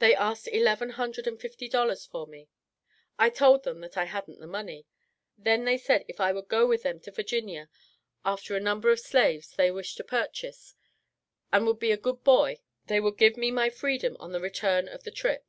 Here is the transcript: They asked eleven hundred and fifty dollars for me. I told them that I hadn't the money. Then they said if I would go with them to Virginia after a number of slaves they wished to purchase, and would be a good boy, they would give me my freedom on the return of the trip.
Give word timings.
They 0.00 0.16
asked 0.16 0.48
eleven 0.48 0.90
hundred 0.90 1.28
and 1.28 1.40
fifty 1.40 1.68
dollars 1.68 2.04
for 2.04 2.26
me. 2.26 2.48
I 3.20 3.30
told 3.30 3.62
them 3.62 3.82
that 3.82 3.96
I 3.96 4.06
hadn't 4.06 4.40
the 4.40 4.48
money. 4.48 4.84
Then 5.38 5.64
they 5.64 5.78
said 5.78 6.04
if 6.08 6.18
I 6.18 6.32
would 6.32 6.48
go 6.48 6.66
with 6.66 6.82
them 6.82 6.98
to 7.02 7.12
Virginia 7.12 7.68
after 8.24 8.56
a 8.56 8.60
number 8.60 8.90
of 8.90 8.98
slaves 8.98 9.52
they 9.52 9.70
wished 9.70 9.96
to 9.98 10.02
purchase, 10.02 10.74
and 11.52 11.68
would 11.68 11.78
be 11.78 11.92
a 11.92 11.96
good 11.96 12.24
boy, 12.24 12.62
they 12.86 12.98
would 12.98 13.16
give 13.16 13.36
me 13.36 13.52
my 13.52 13.70
freedom 13.70 14.16
on 14.18 14.32
the 14.32 14.40
return 14.40 14.88
of 14.88 15.04
the 15.04 15.12
trip. 15.12 15.46